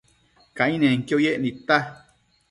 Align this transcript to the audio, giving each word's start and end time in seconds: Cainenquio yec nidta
Cainenquio 0.59 1.19
yec 1.25 1.37
nidta 1.43 1.77